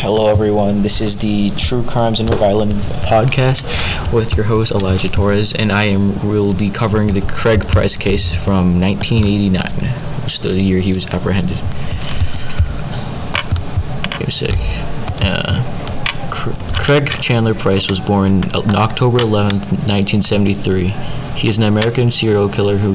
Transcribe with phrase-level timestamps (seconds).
[0.00, 0.82] Hello, everyone.
[0.82, 2.72] This is the True Crimes in Rhode Island
[3.10, 3.64] podcast
[4.12, 8.32] with your host Elijah Torres, and I am will be covering the Craig Price case
[8.32, 9.90] from 1989,
[10.22, 11.58] which is the year he was apprehended.
[14.20, 14.54] Music.
[15.20, 15.77] Uh, Cr-
[16.74, 20.88] Craig Chandler Price was born on October 11, 1973.
[21.36, 22.94] He is an American serial killer who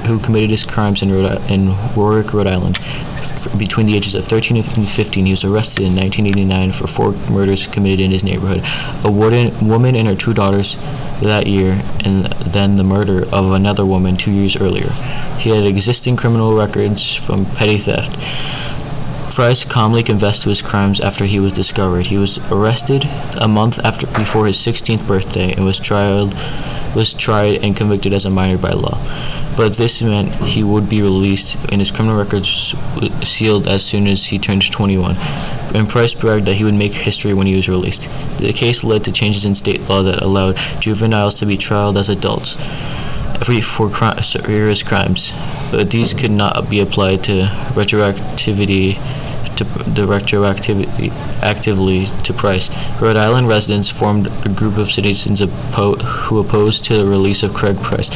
[0.00, 2.78] who committed his crimes in, Rhode, in Warwick, Rhode Island.
[3.58, 7.66] Between the ages of 13 and 15, he was arrested in 1989 for four murders
[7.66, 8.62] committed in his neighborhood.
[9.04, 10.76] A warden, woman and her two daughters
[11.20, 14.90] that year, and then the murder of another woman two years earlier.
[15.38, 18.16] He had existing criminal records from petty theft.
[19.34, 22.08] Price calmly confessed to his crimes after he was discovered.
[22.08, 23.06] He was arrested
[23.40, 26.34] a month after before his 16th birthday and was tried
[26.94, 29.00] was tried and convicted as a minor by law.
[29.56, 32.74] But this meant he would be released and his criminal records
[33.26, 35.16] sealed as soon as he turned 21.
[35.74, 38.10] And Price bragged that he would make history when he was released.
[38.38, 42.10] The case led to changes in state law that allowed juveniles to be tried as
[42.10, 42.58] adults
[43.44, 43.60] for,
[43.90, 45.32] for serious crimes,
[45.70, 48.98] but these could not be applied to retroactivity
[49.64, 50.82] to
[51.42, 52.70] actively to Price.
[53.00, 57.54] Rhode Island residents formed a group of citizens oppo- who opposed to the release of
[57.54, 58.10] Craig Price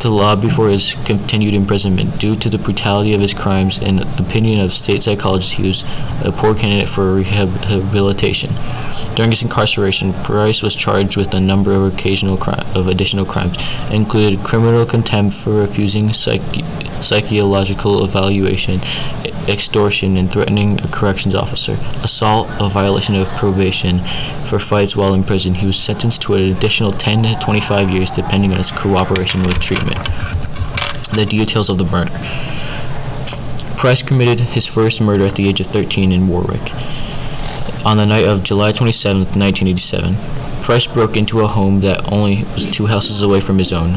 [0.00, 2.18] to lobby for his continued imprisonment.
[2.18, 5.82] Due to the brutality of his crimes and opinion of state psychologists, he was
[6.24, 8.50] a poor candidate for rehabilitation.
[9.14, 12.38] During his incarceration, Price was charged with a number of occasional
[12.74, 13.56] of additional crimes,
[13.90, 16.64] included criminal contempt for refusing psych-
[17.02, 18.80] psychological evaluation,
[19.48, 24.00] extortion, and threatening a corrections officer, assault, a violation of probation
[24.50, 25.54] for fights while in prison.
[25.54, 29.60] He was sentenced to an additional 10 to 25 years, depending on his cooperation with
[29.60, 29.98] treatment.
[31.14, 32.10] The details of the murder.
[33.78, 36.72] Price committed his first murder at the age of 13 in Warwick
[37.86, 40.16] on the night of July 27, 1987.
[40.62, 43.92] Price broke into a home that only was two houses away from his own,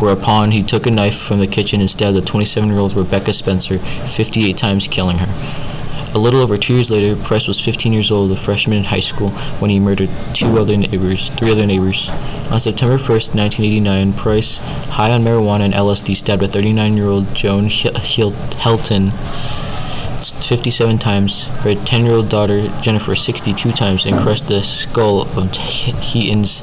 [0.00, 4.56] whereupon he took a knife from the kitchen and stabbed the 27-year-old Rebecca Spencer 58
[4.56, 5.71] times, killing her.
[6.14, 9.00] A little over two years later, Price was 15 years old, a freshman in high
[9.00, 9.30] school,
[9.60, 12.10] when he murdered two other neighbors, three other neighbors.
[12.50, 14.58] On September 1st, 1989, Price,
[14.90, 19.10] high on marijuana and LSD, stabbed a 39-year-old Joan Heaton
[20.42, 25.50] 57 times, her 10 year old daughter Jennifer 62 times, and crushed the skull of
[25.56, 26.62] Heaton's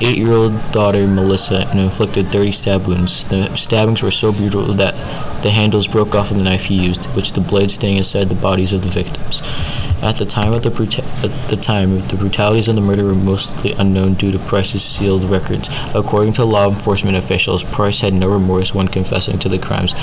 [0.00, 3.24] 8 year old daughter Melissa and inflicted 30 stab wounds.
[3.24, 4.94] The stabbings were so brutal that
[5.42, 8.34] the handles broke off of the knife he used, which the blade staying inside the
[8.34, 9.42] bodies of the victims.
[10.02, 13.72] At the time of the bruta- the time, the brutalities of the murder were mostly
[13.72, 15.70] unknown due to Price's sealed records.
[15.94, 19.94] According to law enforcement officials, Price had no remorse when confessing to the crimes.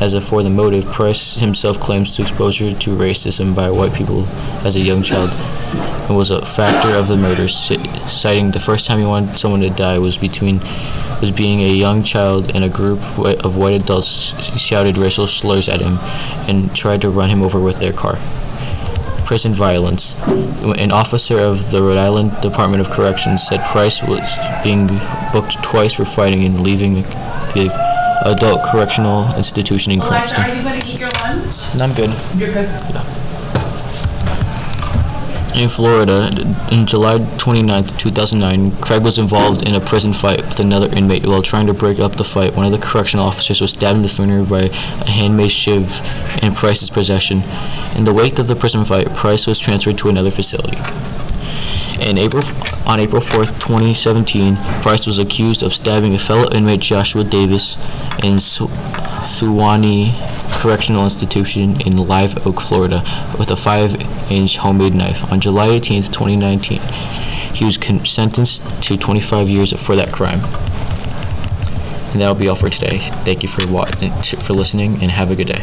[0.00, 4.26] As a for the motive, Price himself claims to exposure to racism by white people
[4.64, 5.30] as a young child
[6.08, 9.70] and was a factor of the murder, citing the first time he wanted someone to
[9.70, 10.60] die was between
[11.20, 13.00] was being a young child and a group
[13.44, 15.98] of white adults shouted racial slurs at him
[16.48, 18.16] and tried to run him over with their car.
[19.26, 20.16] Prison violence.
[20.62, 24.22] An officer of the Rhode Island Department of Corrections said Price was
[24.62, 24.86] being
[25.32, 27.02] booked twice for fighting and leaving the,
[27.54, 27.87] the
[28.32, 30.42] adult correctional institution in Cranston.
[30.42, 31.80] are you gonna eat your lunch?
[31.80, 32.14] I'm good.
[32.36, 32.68] You're good.
[35.54, 36.30] In Florida,
[36.70, 41.26] in July 29, 2009, Craig was involved in a prison fight with another inmate.
[41.26, 44.02] While trying to break up the fight, one of the correctional officers was stabbed in
[44.02, 46.00] the finger by a handmade shiv
[46.44, 47.42] in Price's possession.
[47.96, 50.78] In the wake of the prison fight, Price was transferred to another facility.
[52.00, 52.42] In April,
[52.86, 57.76] on April 4th, 2017, Price was accused of stabbing a fellow inmate Joshua Davis
[58.22, 58.68] in Su-
[59.24, 60.14] Suwannee
[60.52, 63.02] Correctional Institution in Live Oak, Florida,
[63.38, 65.30] with a 5-inch homemade knife.
[65.32, 66.80] On July 18th, 2019,
[67.54, 70.40] he was con- sentenced to 25 years for that crime.
[72.12, 72.98] And that'll be all for today.
[73.24, 75.62] Thank you for wa- for listening, and have a good day.